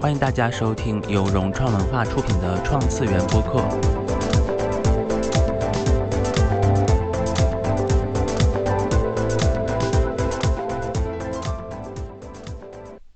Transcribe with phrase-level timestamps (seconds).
[0.00, 3.60] 欢迎大家收听由融创文化出品的《创次元》播客。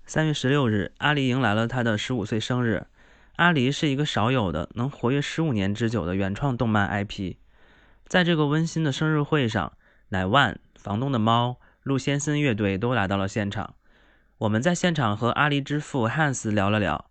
[0.05, 2.87] 三月十六日，阿离迎来了他的十五岁生日。
[3.37, 7.37] 阿离是一个少有的能活跃十五年之久的原创动漫 IP。
[8.07, 9.73] 在这个温馨的生日会上，
[10.11, 13.75] 乃万、房东的猫、陆先森乐队都来到了现场。
[14.39, 17.09] 我们在现场和阿离之父汉斯聊了聊，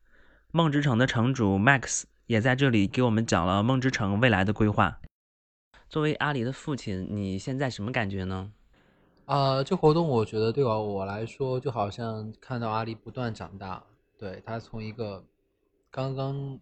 [0.52, 4.99] 梦之城的城主 Max 也在这里给我们讲了梦之城未来的规划。
[5.88, 8.52] 作为阿离的父亲，你现在什么感觉呢？
[9.23, 13.82] 啊，这活动我觉得对我我来说，就好像看到阿离不断长大。
[14.20, 15.24] 对他从一个
[15.90, 16.60] 刚刚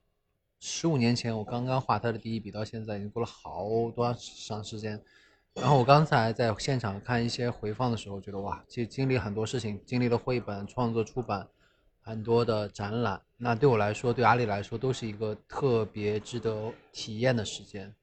[0.60, 4.16] 十五年前我刚刚画他的第一笔，到现在已经过了好多
[4.48, 5.02] 长时间。
[5.54, 11.46] 然后我刚才在现场看一些回放的时候，觉得哇，其实经历很多事情，经历了绘本创作、出版，
[12.02, 13.22] 很多的展览。
[13.36, 17.94] 那对我来说，对阿里来说，都是一个特别值得体验的时间。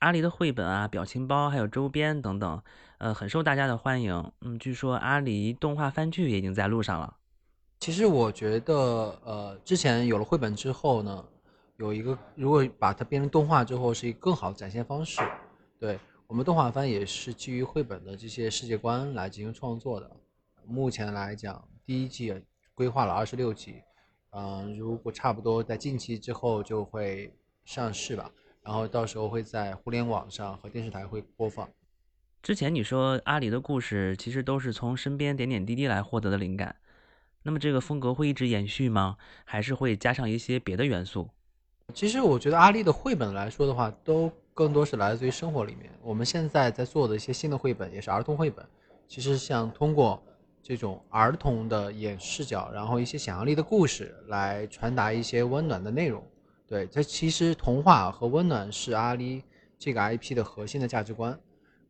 [0.00, 2.62] 阿里的绘本啊、表情包还有周边等等，
[2.98, 4.32] 呃，很受大家的欢迎。
[4.42, 7.16] 嗯，据说阿里动画番剧也已经在路上了。
[7.80, 8.74] 其实我觉得，
[9.24, 11.24] 呃，之前有了绘本之后呢，
[11.78, 15.22] 有一个如果把它变成动画之后，是一个更好的展现方式。
[15.80, 15.98] 对。
[16.28, 20.10] 我们动画番也是基于绘本的这些世界观来进行创作的。
[20.66, 22.34] 目前来讲，第一季
[22.74, 23.76] 规划了二十六集，
[24.32, 27.32] 嗯，如果差不多在近期之后就会
[27.64, 28.30] 上市吧。
[28.62, 31.66] 然后到时候会在互联网上和电视台会播放。
[32.42, 36.76] 之前你说阿里的故事其实都是从身边点点滴滴来获得的灵感，
[37.42, 39.16] 那么这个风格会一直延续吗？
[39.46, 41.30] 还是会加上一些别的元素？
[41.94, 44.30] 其实我觉得阿丽的绘本来说的话，都。
[44.58, 45.88] 更多是来自于生活里面。
[46.02, 48.66] 我们现在在做的一些新的绘本，也是儿童绘本。
[49.06, 50.20] 其实像通过
[50.60, 56.20] 这种儿童的眼视角，然后一些想象力的故事，来传达一些温暖的内容。
[56.66, 59.44] 对，这其实童话和温暖是阿里
[59.78, 61.38] 这个 IP 的核心的价值观。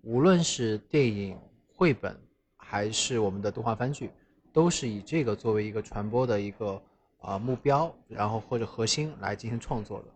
[0.02, 1.38] 无论是电影、
[1.74, 2.14] 绘本，
[2.58, 4.10] 还是我们的动画番剧，
[4.52, 6.82] 都是以这个作为一个传播的一个
[7.20, 10.08] 啊目标，然后或者核心来进行创作的。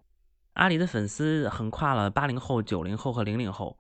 [0.55, 3.79] 阿里的粉丝横跨了八零后、九零后和零零后，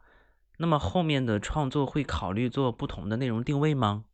[0.56, 4.05] 那么后面的创作会考虑做不同的内容定位吗？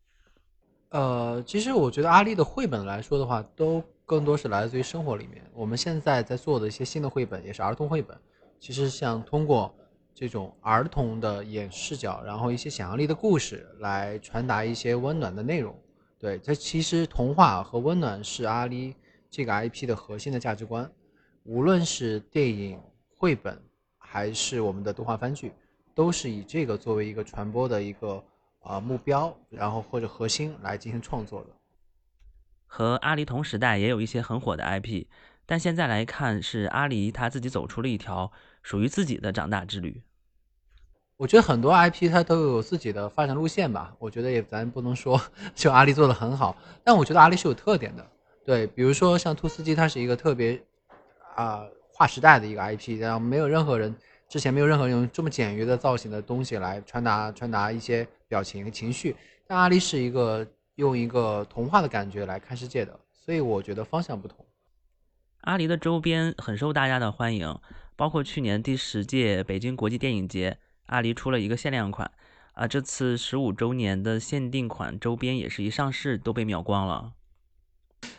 [0.89, 5.45] 呃，其实我觉得阿里的绘本来说的话，都更多是来自于生活里面。
[5.53, 8.19] 我们现在在做的一些新的绘本，也是儿童绘本。
[8.59, 9.73] 其实像通过
[10.13, 15.79] 这种儿童的眼视角，然后一些想象力的故事，来传达一些温暖的内容。
[16.19, 18.97] 对，这其实童话和温暖是阿里
[19.31, 20.91] 这个 IP 的核心的价值观。
[21.49, 22.79] 无论是电影、
[23.17, 23.59] 绘本，
[23.97, 25.51] 还是我们的动画番剧，
[25.95, 28.23] 都是以这个作为一个传播的一个
[28.61, 31.47] 啊目标，然后或者核心来进行创作的。
[32.67, 35.07] 和阿狸同时代也有一些很火的 IP，
[35.47, 38.31] 但现在来看是阿狸他自己走出了一条
[38.63, 40.03] 属于自己的长大之旅。
[41.17, 45.19] 我觉得很多 IP 它都有自己的发展路线吧，我觉得也咱不能说
[45.57, 46.55] 就阿狸做的很好，
[46.85, 48.07] 但我觉得阿狸是有特点的。
[48.45, 50.63] 对，比如说像兔斯基，它是一个特别。
[51.38, 53.94] 啊，划时代的一个 IP，然后没有任何人
[54.28, 59.15] 之前没有任何人用这么简约的造型的东西来传达传达一些表情情绪。
[59.47, 60.44] 但阿里是一个
[60.75, 64.44] 用一个童话的感觉来看世界的，所以我觉得方向不同。
[65.43, 67.56] 阿狸的周边很受大家的欢迎，
[67.94, 72.10] 包括去年第十届北京国际电影节，阿狸出了一个限量款，
[72.55, 77.12] 啊，这次十五周年的限定款周边也是一上市都被秒光了。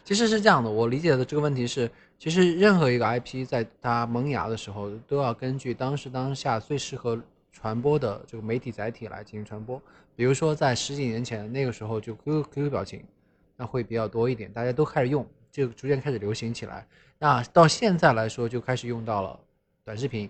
[0.09, 1.87] 其实是这样的，我理解的这个问题是，
[2.17, 7.21] 其实任何一个 IP 在它萌芽的时候，都要根据当时当下最适合
[7.51, 9.79] 传播的这个媒体载体来进行传播。
[10.15, 13.03] 比如说在十几年前，那个时候就 QQ QQ 表情，
[13.55, 16.87] 那会比较多一点，大家都开始用，就逐渐开始流行起来。
[17.19, 19.39] 那到现在来说，就开始用到了
[19.85, 20.27] 短视频，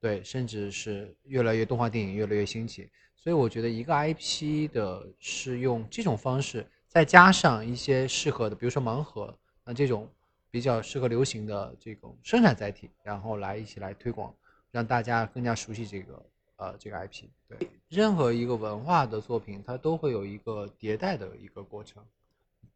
[0.00, 2.88] 对，甚至是越来越动画电影越来越兴起。
[3.14, 6.66] 所以我觉得一个 IP 的是用这种方式。
[6.94, 10.08] 再加上一些适合的，比如说盲盒，那这种
[10.48, 14.32] 比较适合流行的这种生产载体，然后来一起来推广，
[14.70, 17.24] 让大家更加熟悉这个呃这个 IP。
[17.48, 17.58] 对，
[17.88, 22.00] 任何一个文化的作品，它都会有一个迭代的一个过程。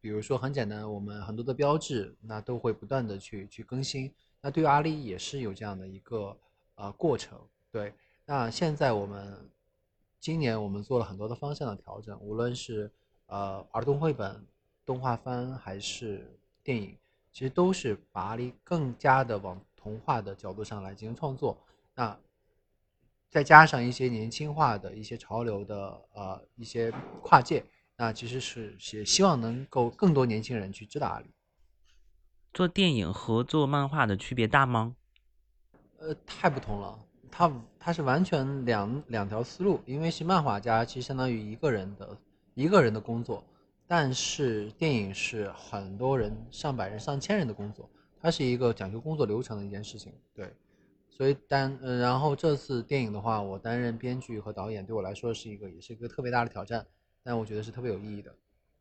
[0.01, 4.13] 比如说很简单，我们很多的标志，那都会不断的去去更新。
[4.41, 6.37] 那对于阿里也是有这样的一个
[6.75, 7.39] 呃过程。
[7.71, 7.93] 对，
[8.25, 9.49] 那现在我们
[10.19, 12.91] 今年我们做了很多的方向的调整，无论是
[13.29, 14.45] 呃，儿童绘本、
[14.85, 16.27] 动画番还是
[16.63, 16.97] 电影，
[17.31, 21.57] 其实都是把阿里更加的往童话的角度上来进行创作。
[21.95, 22.17] 那
[23.29, 26.91] 再加上一些年轻化的一些潮流的呃一些
[27.21, 27.63] 跨界，
[27.95, 31.29] 那其实是也希望能够更多年轻人去知道阿里。
[32.51, 34.95] 做电影和做漫画的区别大吗？
[35.99, 36.99] 呃，太不同了，
[37.29, 42.17] 它它是完全两两条思路，因为是漫画家，其实相当于一个人的
[42.59, 43.41] 一个人的工作，
[43.87, 47.89] 但是电影是很多人、上百人、上千人的工作，
[48.21, 50.51] 它是一个讲究工作流程的一件事情，对。
[51.07, 56.85] 所以担，呃，然后这次电影的话，我担任编剧和导演，对我来说是一个，也是一个特别大的挑战，
[57.23, 58.35] 但我觉得是特别有意义的。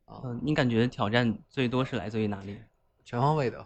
[0.06, 2.58] 啊，嗯，你感觉挑战最多是来自于哪里？
[3.04, 3.64] 全方位的，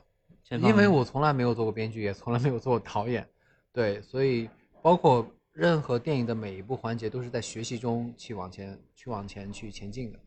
[0.50, 3.26] 因为我从来没有做过编剧，也从来没有做过导演，
[3.72, 4.50] 对，所以
[4.82, 10.18] 包括任何电影的每一步环节，都是在学习中去往前，去往前去前进的。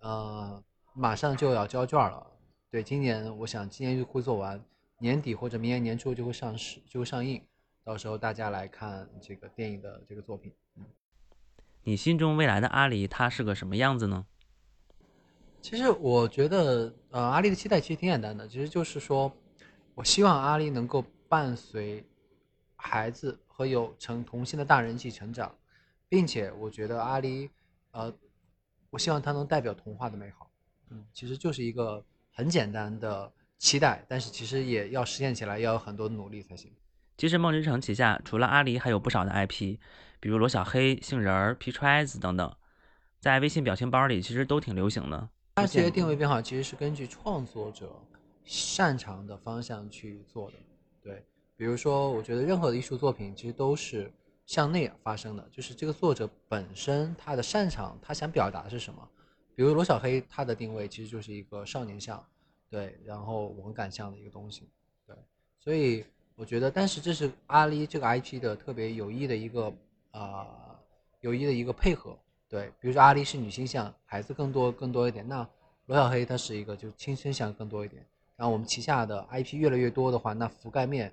[0.00, 0.62] 呃，
[0.94, 2.26] 马上就要交卷了，
[2.70, 4.62] 对，今年我想今年就会做完，
[4.98, 7.42] 年底或者明年年初就会上市，就会上映。
[7.84, 10.84] 到时候大家来看这个电影的这个作品，嗯，
[11.82, 14.24] 你心中未来的阿里他是个什么样子呢？
[15.60, 19.30] 其实我觉得，呃，阿里的期待其实挺简单的，其实就是说，
[19.94, 22.02] 我希望阿里能够伴随
[22.86, 25.52] 孩子和有成童心的大人一起成长，
[26.06, 27.48] 并且我觉得阿狸，
[27.92, 28.14] 呃，
[28.90, 30.50] 我希望他能代表童话的美好，
[30.90, 36.70] 嗯，其实就是一个很简单的期待，但是其实也要实现起来要有很多努力才行。
[37.16, 39.78] 其实梦之城旗下除了阿狸，还有不少的 IP，
[40.20, 42.54] 比如罗小黑、杏仁儿、皮揣子等等，
[43.18, 45.30] 在微信表情包里其实都挺流行的。
[45.54, 47.98] 它这些定位变化其实是根据创作者
[48.44, 50.56] 擅长的方向去做的。
[51.00, 51.24] 对，
[51.56, 54.12] 比如说，我觉得任何的艺术作品其实都是
[54.46, 59.08] 向内发生的，就是这个作者本身他的擅长，他想表达的是什么。
[59.54, 62.24] 比如罗小黑，他的定位其实就是一个少年像，
[62.68, 64.68] 对，然后文感像的一个东西，
[65.06, 65.16] 对，
[65.58, 66.04] 所以。
[66.36, 69.72] 我觉得，但是这是阿里这个 IP 的特别有益的一个
[70.10, 70.76] 啊，
[71.20, 72.18] 有益的一个配合。
[72.48, 75.48] 对，比如说阿里是女性像，孩子更多更多一点，那
[75.86, 78.04] 罗小黑它是一个就青春像更多一点。
[78.34, 81.12] 然后我们旗下的 IP 越来越多的话，那覆盖面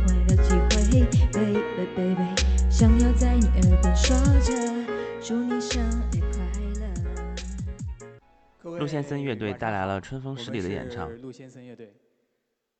[8.63, 11.15] 陆先森乐队带来了《春风十里》的演唱。
[11.21, 11.93] 陆先森乐队，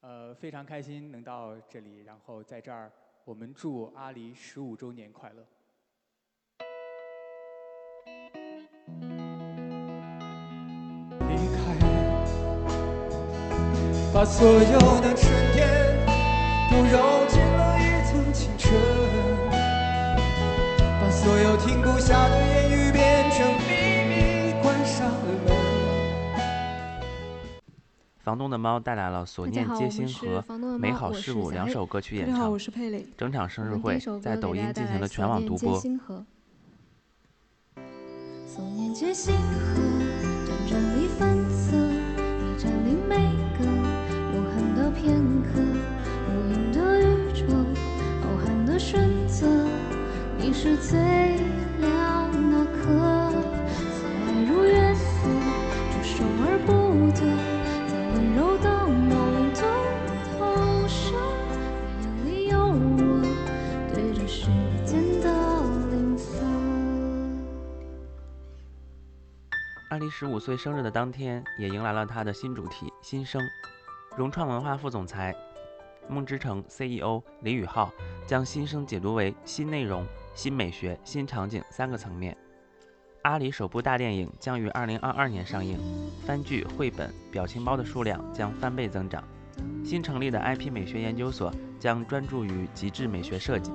[0.01, 2.91] 呃，非常开心能到这里，然后在这儿，
[3.23, 5.45] 我们祝阿离十五周年快乐。
[11.29, 11.77] 离开，
[14.13, 15.69] 把所有的春天
[16.71, 18.33] 都揉进了一层
[21.23, 23.69] 所有停不下的言语变成秘
[24.09, 25.13] 密，关上了
[25.45, 25.53] 门。
[28.23, 30.44] 房东的猫带来了《所念皆星》河
[30.79, 32.57] 《美好事物》两首歌曲演唱，
[33.15, 35.79] 整场生日会在抖音进行了全网独播。
[38.47, 39.79] 所念皆星河，
[40.44, 43.15] 辗转里反侧，你占领每
[43.59, 43.63] 个
[44.33, 45.61] 永恒的片刻，
[46.28, 47.45] 无垠的宇宙，
[48.23, 49.45] 浩瀚的选择，
[50.42, 51.00] 你是最
[51.78, 53.31] 亮那颗，
[53.69, 55.30] 似爱如月色，
[55.92, 56.71] 触手而不
[57.12, 57.52] 得。
[69.90, 73.42] 阿离十五岁生日的当天，也迎来了他的新主题《新生》。
[74.16, 75.36] 融创文化副总裁、
[76.07, 77.92] 梦之城 CEO 李宇浩
[78.26, 82.35] 将《新生》解读为新内容、新美学、新场景三个层面。
[83.23, 85.78] 阿里首部大电影将于二零二二年上映，
[86.26, 89.23] 番剧、绘本、表情包的数量将翻倍增长。
[89.83, 93.71] 新成立的 IP 美学研究所将专注于极致美学设计。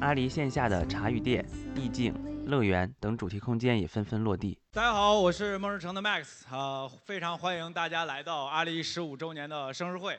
[0.00, 2.14] 阿里线下的茶余店、意境。
[2.44, 4.58] 乐园等主题空间也纷纷落地。
[4.72, 10.18] 大家好，我是梦之城的 Max，啊，非常欢迎大家来到阿里十五周年的生日会，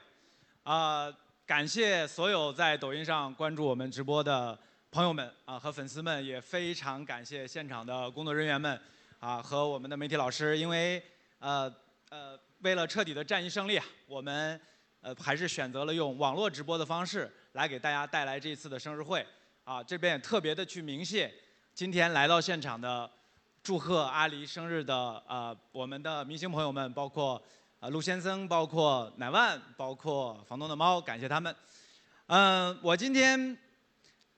[0.64, 1.12] 啊，
[1.46, 4.58] 感谢所有在抖音上关注我们直播的
[4.94, 8.80] 朋友们啊和粉丝们，也非常感谢现场的工作人员们
[9.20, 11.02] 啊和我们的媒体老师，因为
[11.40, 11.74] 呃
[12.10, 14.62] 呃为了彻底的战役胜利啊，我们
[15.02, 19.26] 呃还是选择了用网络直播的方式来给大家带来这次的生日会，
[19.64, 21.34] 啊这边也特别的去鸣谢。
[21.74, 23.10] 今天来到现场的，
[23.64, 24.96] 祝贺阿离生日的
[25.28, 27.42] 呃，我们的明星朋友们，包括
[27.80, 31.56] 呃陆先生，包括乃万，包括房东的猫，感谢他们。
[32.28, 33.58] 嗯，我今天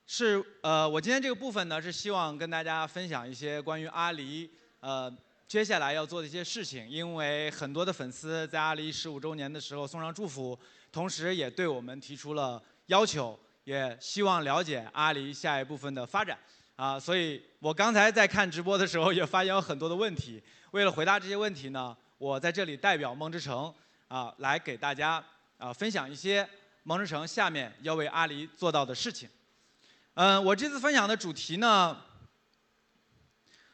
[0.08, 5.12] 是呃，我今天这个部分呢，是希望跟大家分享一些关于阿里呃
[5.48, 10.58] 接下来要做的一些事情，因为很多的粉丝在阿里十五周年的时候送上祝福，
[10.92, 16.38] 同时也对我们提出了要求，也希望了解阿里下一部分的发展
[16.76, 17.00] 啊。
[17.00, 20.42] 所以我刚才在看直播的时候，也发现有很多的问题。
[20.70, 23.74] 为了回答这些问题呢，我在这里代表梦之城
[24.08, 25.24] 啊，来给大家
[25.58, 26.48] 啊分享一些
[26.84, 29.28] 梦之城下面要为阿里做到的事情。
[30.16, 32.02] 嗯，我这次分享的主题呢，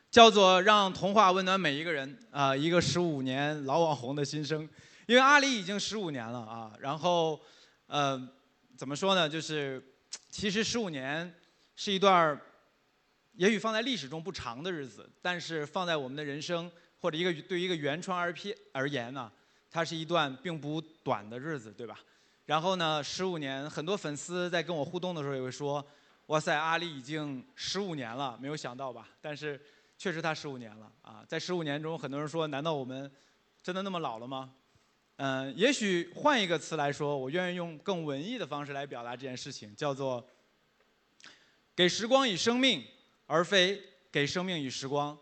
[0.09, 4.67] 叫做让童话温暖每一个人啊，一个十五年老网红的心声。
[5.05, 7.39] 因为阿里已经十五年了啊，然后
[7.85, 8.19] 呃，
[8.75, 9.29] 怎么说呢？
[9.29, 9.79] 就是
[10.31, 11.31] 其实十五年
[11.75, 12.41] 是一段，
[13.33, 16.71] 也许放在历史中不长的日子，但是放在我们的人生。
[16.99, 19.31] 或者一个对于一个原创 IP 而言呢，
[19.69, 21.99] 它是一段并不短的日子，对吧？
[22.45, 25.83] 然后呢，十五年，很多粉丝在跟我互动的时候也会说
[26.31, 29.59] ：“哇塞，阿里已经十五年了，没有想到吧？”但是
[29.97, 33.11] 确实它十五年了啊，在十五年中，很多人说：“难道我们
[33.61, 34.53] 真的那么老了吗？”
[35.17, 40.25] 嗯，也许换一个词来说，我愿意用更文艺的方式来表达这件事情，叫做
[41.75, 42.81] “给时光以生命，
[43.25, 45.17] 而非给生命以时光”。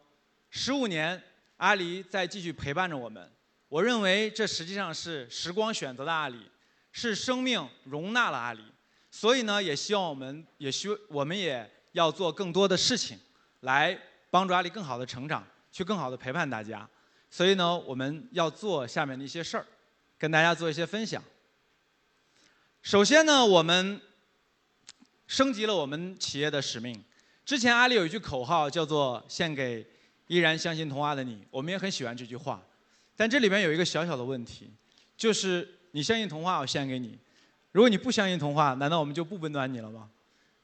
[0.52, 1.20] 十五年。
[1.58, 3.30] 阿里在继续陪伴着我们，
[3.68, 6.50] 我认为这实际上是时光选择的阿里，
[6.94, 8.64] 是生命容纳了阿里，
[9.12, 13.18] 所以呢，也希望我们也需我们也要做更多的事情，
[13.62, 13.98] 来
[14.30, 16.88] 帮助阿里更好的成长，去更好的陪伴大家。
[17.30, 19.66] 所以呢，我们要做下面的一些事儿，
[20.18, 21.24] 跟大家做一些分享。
[22.82, 24.02] 首先呢，我们
[25.28, 27.04] 升级了我们企业的使命。
[27.46, 29.86] 之前阿里有一句口号叫做“献给”。
[30.30, 32.64] 依然相信童话的你，我们也很喜欢这句话，
[33.16, 34.70] 但这里面有一个小小的问题，
[35.18, 37.18] 就是你相信童话，我献给你；
[37.72, 40.10] 如果你不相信童话，难道我们就不温暖你了吗？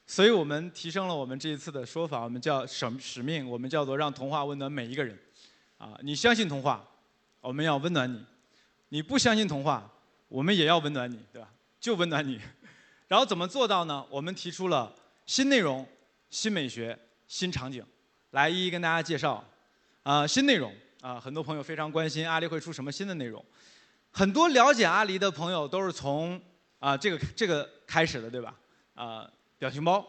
[0.08, 5.18] 所以我们提升了我们这一次的说法，我们叫使使命，我们叫做让童话温暖每一个人。
[5.78, 6.88] 啊，你相信童话，
[7.42, 8.18] 我们要温暖你；
[8.90, 9.92] 你不相信童话，
[10.28, 11.50] 我们也要温暖你，对吧？
[11.80, 12.40] 就温暖你。
[13.08, 14.06] 然后怎么做到呢？
[14.10, 14.94] 我们提出了
[15.26, 15.88] 新内容、
[16.30, 16.98] 新美学、
[17.28, 17.84] 新场景，
[18.32, 19.44] 来一一跟大家介绍。
[20.04, 20.72] 啊，新内容
[21.02, 23.44] 啊，很多朋友非常关心阿里会出什么新的内容。
[24.12, 26.40] 很多了解阿里的朋友都是从
[26.86, 28.54] 啊这个这个开始的，对吧？
[28.94, 29.28] 啊，
[29.58, 30.06] 表情包，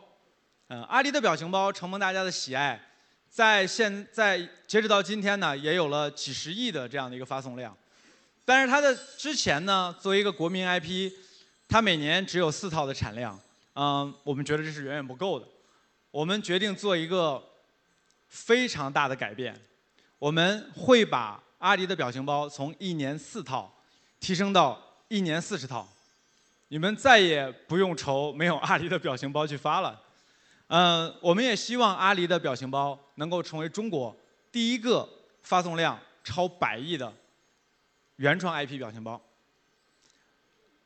[0.68, 2.78] 嗯，阿迪的表情包承蒙大家的喜爱，
[3.30, 7.74] 在现在截止到今天呢，也有了几十亿的这样的一个发送量。
[8.44, 11.10] 但是它的之前呢，作为一个国民 IP，
[11.66, 13.40] 它每年只有四套的产量，
[13.72, 15.48] 嗯，我们觉得这是远远不够的。
[16.10, 17.42] 我们决定做一个
[18.28, 19.58] 非常大的改变。
[20.18, 23.74] 我们会把阿迪的表情包从一年四套
[24.20, 24.78] 提升到
[25.08, 25.88] 一年四十套，
[26.68, 30.02] 你们再也不用愁没有阿里的表情包去发了。
[30.68, 34.16] 嗯，我们也希望阿里的表情包能够成为中国
[34.50, 35.08] 第一个
[35.42, 37.12] 发送量超百亿的
[38.16, 39.20] 原创 IP 表情包。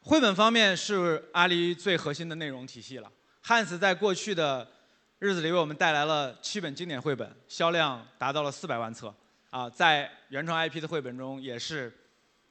[0.02, 3.10] 绘本方面是阿里最核心的内容体系了。
[3.40, 4.70] 汉斯在过去的
[5.18, 9.14] 日子里为我们带来了七本经典绘本，销量达到了四百万册。
[9.50, 11.92] 啊，在原创 IP 的绘本中也是，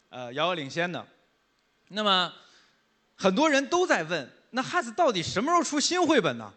[0.09, 1.05] 呃，遥遥领先的。
[1.89, 2.33] 那么，
[3.21, 6.53] 很多人都在问，那汉斯到底什么时候出新绘本呢？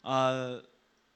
[0.00, 0.62] 呃，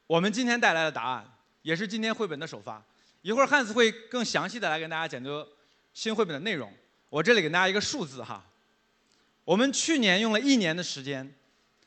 [0.07, 1.25] 我们今天带来的答案，
[1.63, 2.83] 也是今天绘本的首发。
[3.23, 5.49] 一会儿汉斯会更详细的来跟大家讲究
[5.95, 6.71] 新绘本的内容。
[7.09, 8.45] 我这里给大家一个数字哈，
[9.45, 11.35] 我们去年用了一年的时间，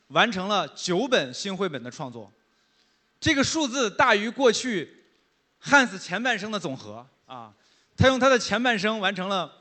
[0.08, 2.32] 完成了九本新绘本的创作，
[3.20, 4.96] 这个数字大于过去。
[5.60, 7.52] 汉斯前半生的总和啊，
[7.96, 9.52] 他用他的前半生完成了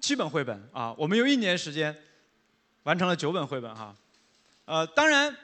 [0.00, 1.96] 七本绘本啊，我们用一年时间
[2.86, 3.92] 完成了九本绘本哈，
[4.64, 5.36] 呃，当然，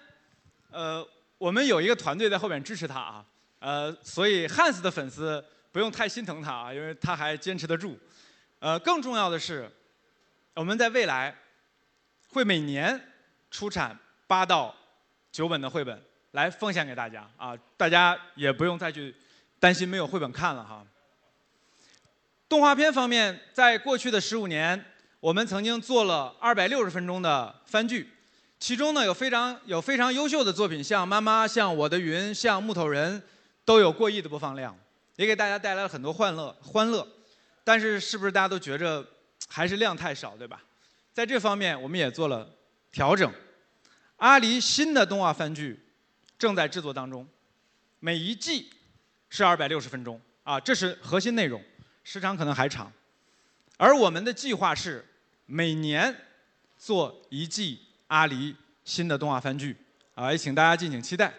[0.70, 1.04] 呃，
[1.38, 3.24] 我们有一个团队在后面支持他啊，
[3.58, 7.98] 呃，所以汉斯的粉丝不用太心疼他啊，因为他还坚持得住，
[8.60, 9.68] 呃，更重要的是，
[10.54, 11.36] 我们在未来
[12.28, 13.12] 会每年
[13.50, 14.72] 出产八到
[15.32, 19.12] 九本的绘本来奉献给大家啊，大家也不用再去。
[19.58, 20.84] 担心没有绘本看了哈。
[22.48, 24.91] 动画片方面，在过去的十五年，
[25.22, 28.10] 我们曾经做了二百六十分钟的番剧，
[28.58, 33.20] 其中呢有非常有非常优秀的作品，像《妈妈》、像《我的云》、像《木头人》，
[33.64, 34.76] 都有过亿的播放量，
[35.14, 37.06] 也给大家带来了很多欢乐欢乐。
[37.62, 39.06] 但是，是不是大家都觉着
[39.46, 40.60] 还是量太少，对吧？
[41.12, 42.50] 在这方面，我们也做了
[42.90, 43.32] 调整。
[44.16, 45.78] 阿狸新的动画番剧
[46.36, 47.24] 正在制作当中，
[48.00, 48.68] 每一季。
[49.34, 51.62] 是二百六十分钟啊，这是核心内容，
[52.04, 52.92] 时长可能还长。
[53.78, 55.02] 而我们的计划是
[55.46, 56.14] 每年
[56.76, 59.76] 做一季阿狸新的动画番剧
[60.14, 61.32] 啊，也请大家敬请期待。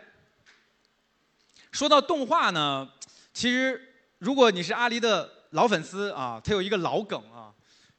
[1.72, 2.90] 说到动画呢，
[3.34, 7.54] 其实如果你是阿狸的老粉丝啊，他有一个老梗啊，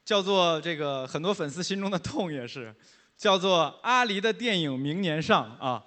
[0.05, 2.75] 叫做这个很多粉丝心中的痛也是，
[3.17, 5.85] 叫做阿狸的电影明年上啊。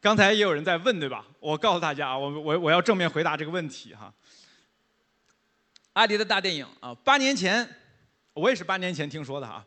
[0.00, 1.26] 刚才也有人在问对吧？
[1.40, 4.12] 我告诉大家啊，我我我要正面回答这个问题哈。
[5.94, 7.66] 阿狸的大电影啊，八年前
[8.34, 9.64] 我也是八年前听说的哈，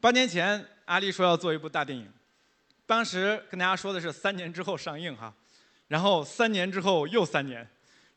[0.00, 2.10] 八年前阿狸说要做一部大电影，
[2.86, 5.34] 当时跟大家说的是三年之后上映哈。
[5.88, 7.68] 然后三年之后又三年，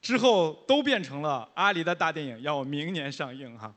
[0.01, 3.75] 之后都变成了阿狸的大电影要明年上映哈。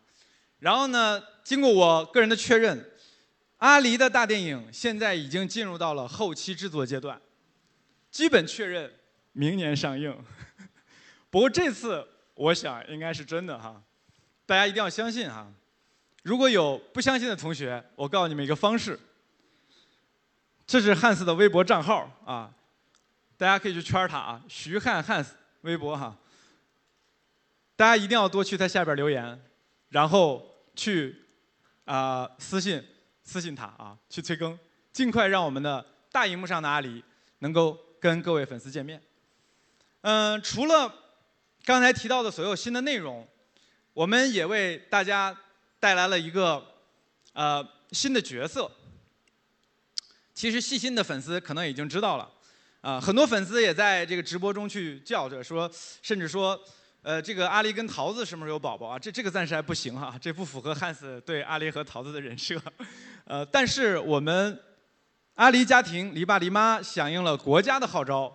[0.60, 2.88] 然后呢，经过我个人的确认，
[3.56, 7.20] 阿狸的大电影现在已经进入到了后期制作阶段，
[8.10, 8.92] 基本确认
[9.32, 10.16] 明年上映。
[11.30, 13.82] 不过这次我想应该是真的哈，
[14.46, 15.50] 大家一定要相信哈。
[16.22, 18.98] 如果有不相信的同学，我告诉你们一个方式，
[20.66, 22.52] 这是汉斯的微博账号啊。
[23.36, 26.14] 大家可以去圈他啊，徐汉汉斯微博哈。
[27.74, 29.40] 大家一定要多去他下边留言，
[29.88, 30.46] 然后
[30.76, 31.24] 去
[31.86, 32.84] 啊私信
[33.22, 34.58] 私信他啊，去催更，
[34.92, 37.02] 尽快让我们的大荧幕上的阿里
[37.38, 39.02] 能够跟各位粉丝见面。
[40.02, 40.94] 嗯，除了
[41.64, 43.26] 刚才提到的所有新的内容，
[43.94, 45.34] 我们也为大家
[45.80, 46.64] 带来了一个
[47.32, 48.70] 呃新的角色。
[50.32, 52.30] 其实细心的粉丝可能已经知道了。
[52.80, 55.70] 啊，很多粉丝也在这个直播中去叫着说，
[56.00, 56.58] 甚至说，
[57.02, 58.99] 呃，这个阿狸跟桃子什么时候有宝宝啊？
[58.99, 62.58] 这这个暂时还不行哈，这不符合汉斯对阿狸和桃子的人设。
[63.26, 64.58] 呃，但是我们
[65.34, 68.34] 阿狸家庭黎爸黎妈响应了国家的号召，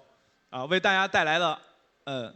[0.51, 1.59] 啊，为大家带来了
[2.03, 2.31] 呃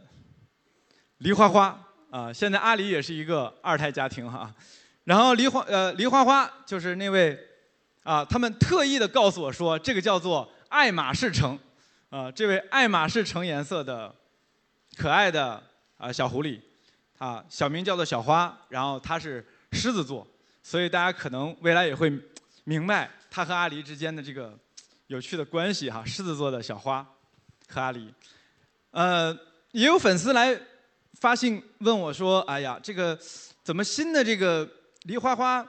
[1.18, 2.32] 梨花花啊。
[2.32, 4.52] 现在阿狸也是一个二胎家庭哈。
[5.04, 7.38] 然后梨花呃梨花花就是那位
[8.02, 11.58] 啊，他们特意的告诉我说，这个叫做爱马仕橙。
[12.10, 14.12] 啊，这位爱马仕橙颜色的
[14.96, 15.62] 可爱的
[15.96, 16.60] 啊小狐狸，
[17.18, 20.26] 啊小名叫做小花，然后它是狮子座，
[20.60, 22.12] 所以大家可能未来也会
[22.64, 24.58] 明白它和阿狸之间的这个
[25.06, 26.04] 有趣的关系哈。
[26.04, 27.06] 狮子座的小花
[27.68, 28.08] 和阿狸，
[28.90, 29.32] 呃，
[29.70, 30.60] 也有粉丝来
[31.20, 33.16] 发信问我说：“哎呀，这个
[33.62, 34.68] 怎么新的这个
[35.02, 35.66] 梨花花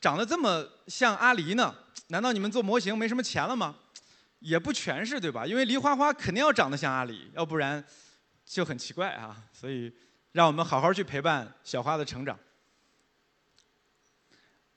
[0.00, 1.74] 长得这么像阿狸呢？
[2.08, 3.76] 难道你们做模型没什么钱了吗？”
[4.42, 5.46] 也不全是对吧？
[5.46, 7.84] 因为梨花花肯定要长得像阿里，要不然
[8.44, 9.40] 就很奇怪啊。
[9.52, 9.94] 所以
[10.32, 12.36] 让我们好好去陪伴小花的成长。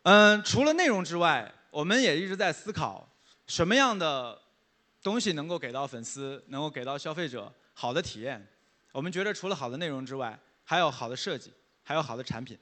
[0.04, 3.10] 嗯，除了内容之外，我们也一直在思考
[3.48, 4.40] 什么样的
[5.02, 8.48] 东西能够给到粉丝，能够给到消费者好的体验。
[8.92, 11.52] 我们觉得除了好的内容之外，还有好的设计，
[11.82, 12.56] 还有好的产品。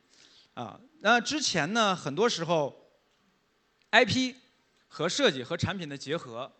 [0.53, 2.89] 啊，那之前呢，很多时候
[3.91, 4.35] IP
[4.87, 6.51] 和设计和产品的结合。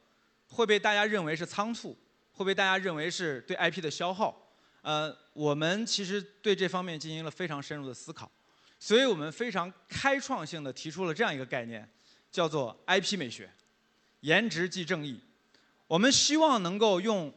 [0.50, 1.98] 会被大家认为是仓促，
[2.32, 4.54] 会被大家认为是对 IP 的消耗。
[4.84, 8.32] 呃，我们其实对这方面进行了非常深入的思考，
[8.78, 11.90] 所以我们非常开创性的提出了这样一个概念，
[12.32, 13.50] 叫做 IP 美学，
[14.20, 15.20] 颜值即正义。
[15.88, 17.34] 我们希望能够用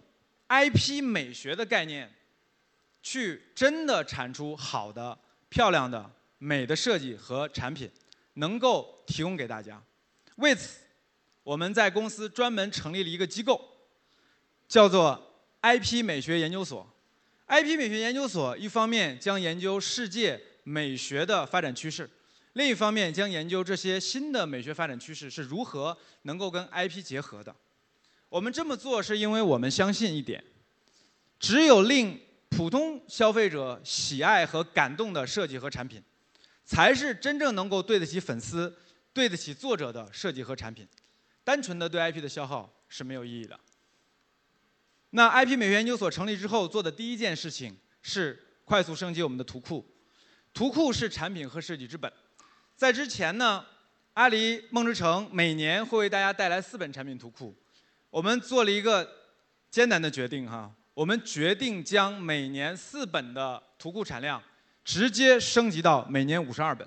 [0.49, 2.12] IP 美学的概念，
[3.03, 7.90] 去真的产出好的、漂亮的、美的设计和产品，
[8.35, 9.83] 能够提供给大家。
[10.37, 10.81] 为此。
[11.42, 13.64] 我们在公司专门成立了一个机构，
[14.66, 15.16] 叫做
[15.62, 16.85] IP 美学研究所。
[17.46, 22.11] IP 美学研究所一方面将研究世界美学的发展趋势，
[22.55, 27.55] 另一方面将研究这些新的美学发展趋势是如何能够跟 IP 结合的。
[28.29, 30.42] 我们这么做是因为我们相信一点：
[31.38, 36.03] 只有令普通消费者喜爱和感动的设计和产品，
[36.66, 38.76] 才是真正能够对得起粉丝、
[39.14, 40.87] 对得起作者的设计和产品。
[41.42, 43.59] 单纯的对 IP 的消耗是没有意义的。
[45.11, 49.87] 那 IP 美学研究所成立之后做的第一件事情是快速升级我们的图库。
[50.52, 52.12] 图库是产品和设计之本。
[52.74, 53.64] 在之前呢，
[54.14, 57.55] 阿里梦之城每年会为大家带来四本产品图库。
[58.11, 59.09] 我们做了一个
[59.70, 64.42] 艰难的决定哈，我们决定将每年四本的图库产量
[64.87, 66.87] 直接升级到每年五十二本。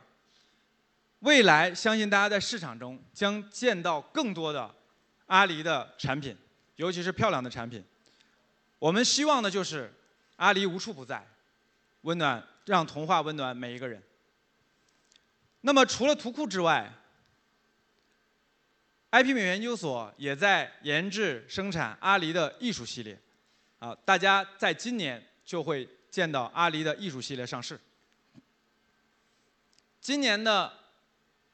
[1.20, 4.74] 未来，相信大家在市场中将见到更多的
[5.26, 6.36] 阿狸的产品，
[6.78, 7.84] 尤其是漂亮的产品。
[8.80, 9.94] 我们希望的就是
[10.38, 11.28] 阿狸无处不在，
[12.04, 14.02] 温暖让童话温暖每一个人。
[15.60, 16.90] 那么，除了图库之外
[19.12, 23.20] ，IP 美研究所也在研制生产阿狸的艺术系列。
[23.80, 27.78] 啊，大家在今年就会见到阿狸的艺术系列上市。
[30.10, 30.74] 今年的。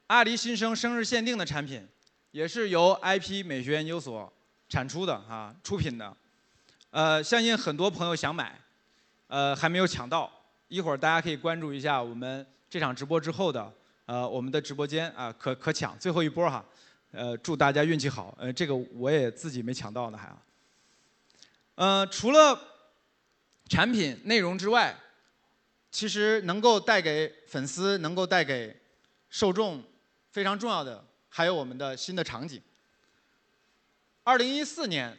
[0.07, 1.85] 阿狸新生生日限定的产品，
[2.31, 4.31] 也是由 IP 美学研究所
[4.69, 6.15] 产出的啊，出品的，
[6.89, 8.57] 呃，相信很多朋友想买，
[9.27, 10.31] 呃，还没有抢到。
[10.69, 13.69] 一会儿大家可以关注一下我们这场直播之后的，
[14.05, 16.63] 呃，我们的直播间啊，可可抢最后一波哈，
[17.11, 18.33] 呃，祝大家运气好。
[18.39, 20.33] 呃，这个我也自己没抢到呢还。
[21.75, 22.57] 呃，除了
[23.67, 24.97] 产品内容之外，
[25.95, 28.75] 其实能够带给粉丝、能够带给
[29.29, 29.81] 受众
[30.29, 32.61] 非常重要的，还有我们的新的场景。
[34.21, 35.17] 二零一四年，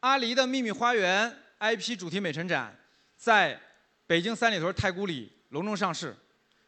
[0.00, 2.78] 阿狸的秘密花园 IP 主题美陈展
[3.16, 3.58] 在
[4.06, 6.14] 北京三里屯太古里隆重上市，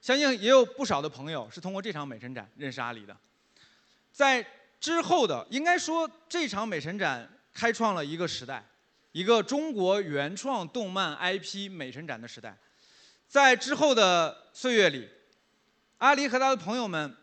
[0.00, 3.14] 相信也有不少的朋友是通过这场美陈展认识阿狸的。
[4.10, 4.42] 在
[4.80, 8.64] 之后的，应该说这场美陈展开创了一个时代，
[9.12, 12.56] 一个中国原创动漫 IP 美陈展的时代。
[13.28, 15.06] 在之后的岁月里，
[15.98, 17.14] 阿狸和他的朋友们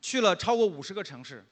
[0.00, 1.44] 去了超过五十个城市。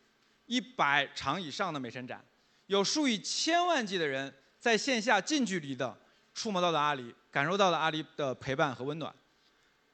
[0.45, 2.25] 一百场以上的美神展，
[2.69, 5.95] 有数以千万计的人在线下近距离的
[6.33, 9.15] 触摸到了阿里，感受到了阿里的陪伴和温暖。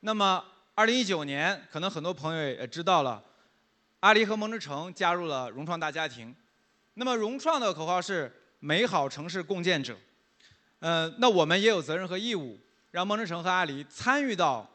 [0.00, 0.44] 那么，
[0.76, 3.20] 二零一九年，可能很多朋友也知道了，
[3.98, 6.32] 阿里和梦之城加入了融创大家庭。
[6.94, 9.96] 那么，融创的口号是“美好城市共建者”。
[10.78, 12.60] 呃，那我们也有责任和义务，
[12.94, 14.70] 让梦之城和阿里参与到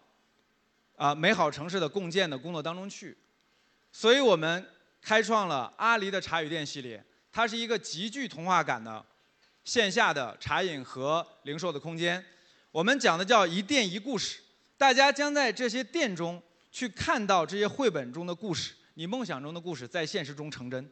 [0.97, 3.17] 啊美好城市的共建的工作当中去。
[3.91, 4.69] 所以我们。
[5.01, 7.01] 开创了阿狸的茶语店系列，
[7.32, 9.03] 它是一个极具童话感的
[9.63, 12.23] 线下的茶饮和零售的空间。
[12.69, 14.41] 我们讲的叫一店一故事，
[14.77, 20.91] 大家将在这些店中去看到这些绘本中的故事，你梦想中的故事在现实中成真。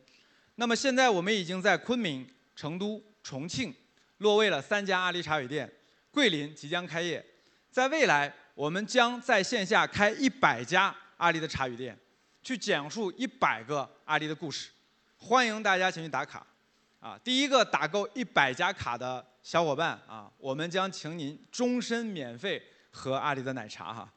[0.56, 3.76] 那么现在我们已经在昆明、成都、重庆
[4.20, 5.70] 落位了三家阿狸茶语店，
[6.12, 7.26] 桂林即将开业，
[7.70, 11.98] 在未来我们将在线下开一百家阿狸的茶语店。
[12.43, 14.70] 去讲述一百个阿狸的故事，
[15.17, 16.48] 欢迎大家前去打卡，
[17.02, 24.13] 啊，第一个打够一百家卡的小伙伴啊，我们将请您终身免费喝阿狸的奶茶哈。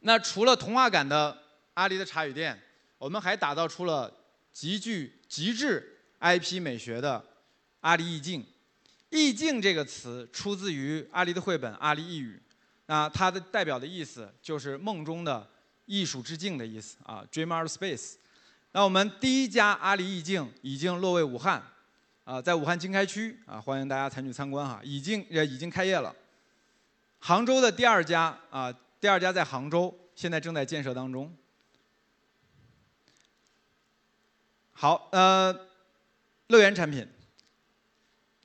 [0.00, 1.40] 那除了童话感的
[1.74, 2.60] 阿狸的茶语店，
[2.98, 4.12] 我们还打造出了
[4.50, 7.24] 极具极致 IP 美学的
[7.78, 8.44] 阿狸意境。
[9.10, 12.40] 意境这个词出自于阿狸的绘本《阿狸异语》，
[12.86, 15.48] 那它的代表的意思就是梦中的。
[15.86, 18.14] 艺术之境的意思啊，Dream Art Space。
[18.70, 21.60] 那我们第一家阿里意境已经落位武汉，
[22.22, 26.14] 啊，在武汉经开区啊，欢迎大家参与参观哈，已经也已经开业了。
[27.18, 31.36] 杭州的第二家啊，第二家在杭州，现在正在建设当中。
[34.70, 35.52] 好，呃，
[36.46, 37.04] 乐园产品，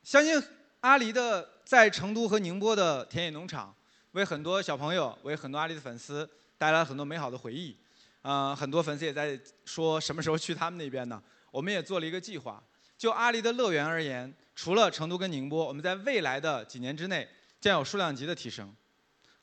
[0.03, 0.41] 相信
[0.85, 3.75] 阿里的在成都和宁波的田野农场，
[4.11, 6.29] 为很多小朋友，为很多阿里的粉丝。
[6.59, 7.75] 带来了很多美好的回忆，
[8.21, 11.21] 啊，很多粉丝也在说什么时候去他们那边呢？
[11.49, 12.63] 我们也做了一个计划。
[12.97, 17.27] 就阿里的乐园而言，除了成都跟宁波，我们在未来的几年之内
[17.59, 18.73] 将有数量级的提升，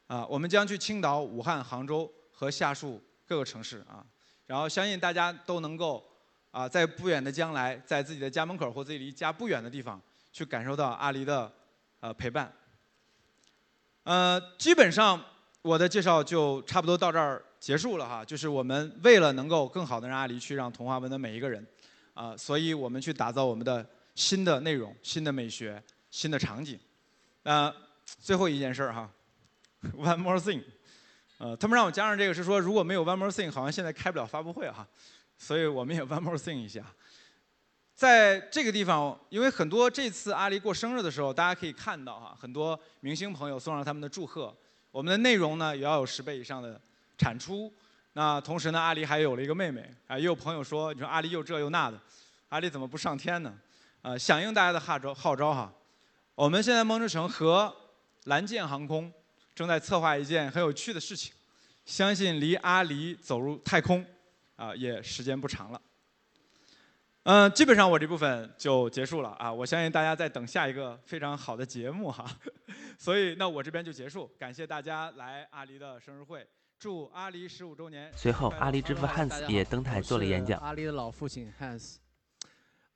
[0.06, 4.06] 啊，我们将去青岛、武汉、杭州和下述各个城市啊，
[4.46, 6.08] 然后相信大家都能够
[6.52, 10.00] 啊，在不远的将来，在自己的家门口或自己离家不远的地方
[10.32, 11.52] 去感受到阿狸的
[12.00, 12.52] 呃陪伴。
[14.04, 15.22] 呃，基本上。
[15.62, 21.64] 我的介绍就差不多到这儿结束了哈，就是我们为了能够更好的让阿狸去让童话文的每一个人，
[22.14, 26.76] 啊，所以我们去打造我们的新的内容、新的美学、新的场景。
[27.44, 27.72] 呃，
[28.18, 29.08] 最后一件事儿哈，
[29.96, 30.64] One more thing，
[31.38, 34.84] 呃，他们让我加上这个是说如果没有 One more thing，好像现在开不了发布会哈，
[35.38, 36.84] 所以我们也 One more thing 一下。
[38.02, 44.52] 在这个地方，因为很多这次阿狸过生日的时候，大家可以看到哈，很多明星朋友送上他们的祝贺。
[44.90, 46.80] 我们的内容呢也要有十倍以上的
[47.16, 47.72] 产出。
[48.14, 50.18] 那同时呢，阿狸还有了一个妹妹啊。
[50.18, 52.00] 也有朋友说，你说阿狸又这又那的，
[52.48, 53.54] 阿狸怎么不上天呢？
[54.00, 55.72] 呃，响应大家的号召号召哈。
[56.34, 57.72] 我们现在梦之城和
[58.24, 59.12] 蓝箭航空
[59.54, 61.32] 正在策划一件很有趣的事情，
[61.84, 64.04] 相信离阿狸走入太空
[64.56, 65.80] 啊也时间不长了。
[67.24, 69.52] 嗯，基本上我这部分就结束了啊！
[69.52, 72.26] 我相信大家在等下一个非常好的节目哈，
[72.98, 76.44] 所以那我这边就结束，感谢大家来阿狸的生日会，
[76.80, 78.10] 祝阿狸十五周年。
[78.16, 80.60] 随后，阿狸之父 Hans 也登台做了演讲。
[80.60, 81.98] 阿狸的老父亲 Hans，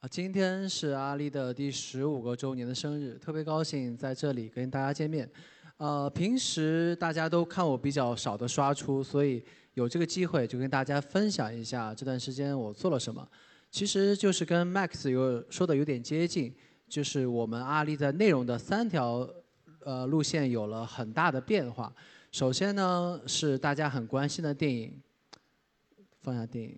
[0.01, 5.31] 啊，今天是阿狸的第十五个周年的生日，特别高兴在这里跟大家见面。
[5.77, 13.25] 呃，平时大家都看我比较少的刷出，所以有这个机会就跟大家分享一下这段时间我做了什么。
[13.77, 16.51] 其实就是跟 Max 有说的有点接近，
[16.89, 19.29] 就是我们阿里在内容的三条
[19.81, 21.95] 呃路线有了很大的变化。
[22.33, 24.99] 首先呢是大家很关心的电影，
[26.23, 26.75] 放下电影，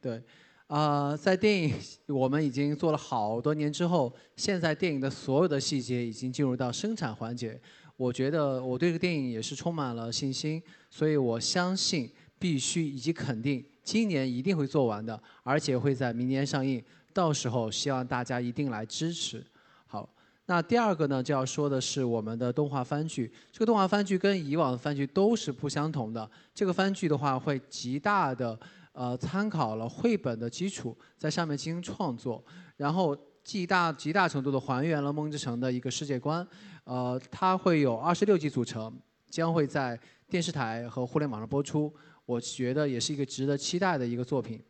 [0.00, 0.20] 对，
[0.66, 1.72] 呃，在电影
[2.08, 7.56] 我们已经做了好多年之后，现在电影的所有的细节已经进入到生产环节。
[7.96, 10.60] 我觉得我对这个电影也是充满了信心，
[10.90, 16.82] 所以我相信必须以及肯定今年一定会做完的，而且会在明年上映。
[17.14, 19.42] 到时候希望大家一定来支持。
[19.86, 20.06] 好，
[20.46, 23.32] 那第二个呢就要说的是我们的动画番剧。
[23.52, 26.28] 这个动画番剧跟以往的番剧都是不相同的。
[26.52, 28.58] 这个番剧的话会极大的。
[28.98, 32.42] 呃，参考了绘本的基础，在上面进行创作，
[32.78, 36.48] 然后极大极大程度的还原了梦之城的一个世界观。
[36.84, 38.90] 呃，它会有二十六集组成，
[39.28, 41.92] 将会在电视台和互联网上播出。
[42.26, 44.62] 我觉得也是一个值得期待的一个作品。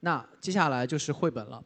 [0.00, 1.62] 那接下来就是绘本了。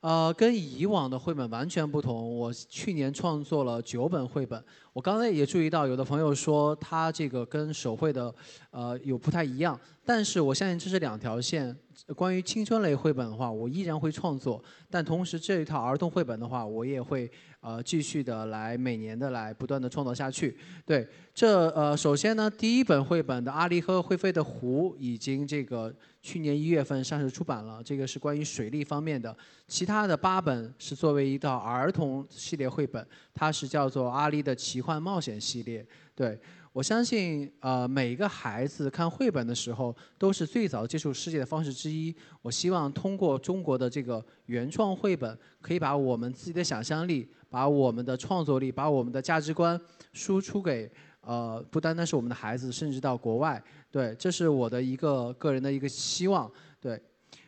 [0.00, 2.38] 呃，跟以往的绘本完全不同。
[2.38, 4.62] 我去年创作了九本绘本。
[4.92, 8.32] 我刚才也注意到，有的朋友说他这个跟手绘的，
[8.70, 9.78] 呃，有不太一样。
[10.04, 11.76] 但是我相信这是两条线。
[12.14, 14.62] 关于青春类绘本的话，我依然会创作。
[14.88, 17.28] 但同时这一套儿童绘本的话，我也会
[17.66, 20.56] 呃继续的来每年的来不断的创作下去。
[20.84, 25.92] 对，这呃首先呢，第一本绘本的《阿狸和会飞的湖》已经这个。
[26.22, 29.36] 去年一月份上市出版了，这个是关于水利方面的。
[29.68, 35.80] 其他的八本是作为一套儿童系列绘本，它是叫做《阿狸的奇幻冒险系列》。
[36.16, 36.36] 对
[36.72, 42.12] 我相信，呃，每一个孩子看绘本的时候，都是最早接触世界的方式之一。
[42.42, 49.80] 我希望通过中国的这个原创绘本，可以把我们自己的想象力、把我们的创作力、把我们的价值观
[50.12, 50.90] 输出给。
[51.22, 56.48] 呃，不单单是我们的孩子，甚至到国外，对，这是我的一个个人的一个希望，
[56.80, 57.02] 对。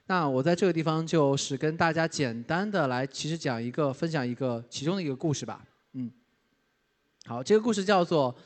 [0.06, 6.10] 那我在这个地方就是跟大家简单的来，其实讲一个，分享一个其中的一个故事吧，嗯。
[7.26, 8.34] 好，这个故事叫做《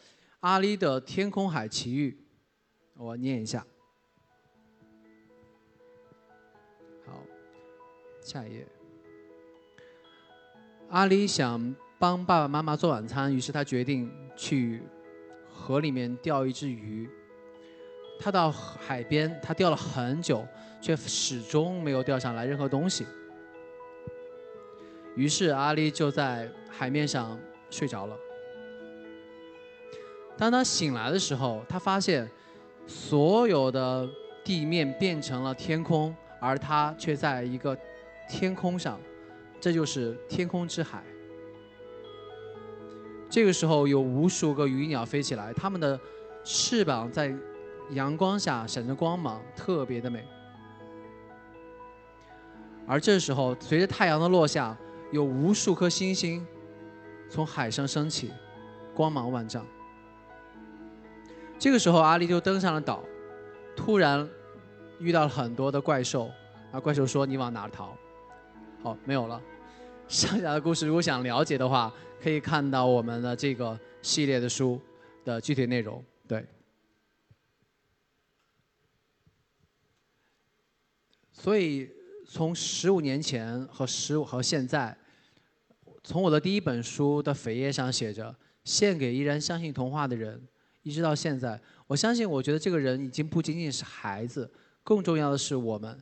[0.40, 2.10] 阿狸的天空海奇遇》，
[3.02, 3.64] 我念一下。
[7.06, 7.22] 好，
[8.20, 8.66] 下一页。
[10.92, 14.82] 阿狸想帮爸爸妈妈做晚餐，于是他决定去。
[15.48, 17.08] 河里面钓一只鱼，
[18.18, 20.46] 他到海边，他钓了很久，
[20.82, 23.06] 却始终没有钓上来任何东西。
[25.14, 27.38] 于是阿狸就在海面上
[27.70, 28.16] 睡着了。
[30.36, 32.28] 当他醒来的时候，他发现
[32.86, 34.06] 所有的
[34.44, 37.78] 地面变成了天空，而他却在一个
[38.28, 39.00] 天空上，
[39.62, 41.04] 这就是天空之海。
[43.30, 45.98] 这个时候，有无数个鱼鸟飞起来，它们的
[46.42, 47.32] 翅膀在
[47.90, 50.26] 阳光下闪着光芒，特别的美。
[52.88, 54.76] 而这时候，随着太阳的落下，
[55.12, 56.44] 有无数颗星星
[57.30, 58.32] 从海上升起，
[58.92, 59.64] 光芒万丈。
[61.56, 63.04] 这个时候，阿狸就登上了岛，
[63.76, 64.28] 突然
[64.98, 66.28] 遇到了很多的怪兽，
[66.72, 67.96] 啊怪兽说：“你往哪逃？”
[68.82, 69.40] 好，没有了。
[70.12, 71.92] 剩下的故事，如果想了解的话。
[72.22, 74.80] 可以看到我们的这个系列的书
[75.24, 76.46] 的具体内容，对。
[81.32, 81.90] 所以
[82.24, 84.96] 从十五年前和十五和现在，
[86.04, 90.40] 从我的第一本书的扉页上写着“献给依然相信童话的人”，
[90.84, 94.48] 一直到现在，我相信，我觉得这个人已经不仅仅是孩子，
[94.84, 96.00] 更重要的是我们。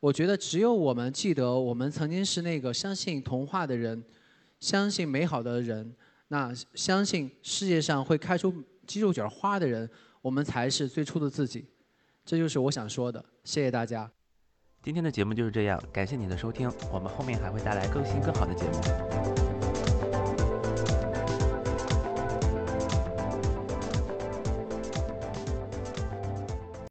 [0.00, 4.02] 我觉得只有我们记得，我们曾经是那个相信童话的人。
[4.60, 5.96] 相信美好的人，
[6.28, 8.52] 那相信世界上会开出
[8.86, 9.88] 鸡肉卷花的人，
[10.20, 11.64] 我们才是最初的自己。
[12.26, 13.24] 这就是我想说的。
[13.42, 14.12] 谢谢大家。
[14.82, 19.39] 今天的节目就是这样，感谢你的收听，我们后面还会带来更新更好的节目。